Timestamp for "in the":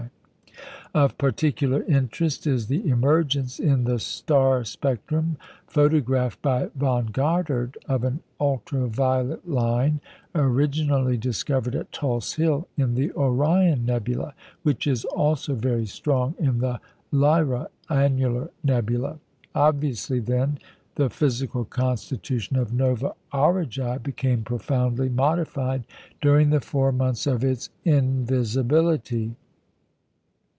3.59-3.97, 12.75-13.13, 16.37-16.81